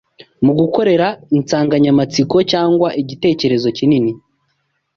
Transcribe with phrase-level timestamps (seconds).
[0.45, 1.07] mugukorera
[1.37, 4.11] insanganyamatsiko cyangwa igitekerezo kinini